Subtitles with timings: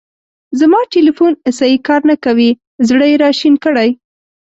[0.59, 2.51] زما تیلیفون سیی کار نه کوی.
[2.87, 3.89] زړه یې را شین کړی.